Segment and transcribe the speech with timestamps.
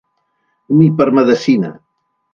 [0.79, 1.71] Ni per medecina.